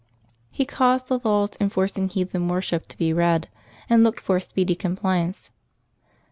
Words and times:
He 0.49 0.65
caused 0.65 1.09
the 1.09 1.19
laws 1.23 1.51
enforcing 1.59 2.09
heathen 2.09 2.47
worship 2.47 2.87
to 2.87 2.97
be 2.97 3.13
read, 3.13 3.47
and 3.87 4.03
looked 4.03 4.19
for 4.19 4.37
a 4.37 4.41
speedy 4.41 4.73
compliance. 4.73 5.51